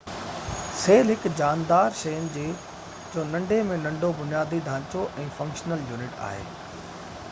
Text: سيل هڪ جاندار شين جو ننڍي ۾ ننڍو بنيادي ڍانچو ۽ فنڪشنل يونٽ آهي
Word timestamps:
سيل 0.83 1.11
هڪ 1.13 1.31
جاندار 1.41 1.97
شين 1.99 2.25
جو 2.37 3.27
ننڍي 3.35 3.61
۾ 3.73 3.77
ننڍو 3.83 4.11
بنيادي 4.23 4.63
ڍانچو 4.71 5.05
۽ 5.27 5.31
فنڪشنل 5.39 5.85
يونٽ 5.93 6.21
آهي 6.29 6.81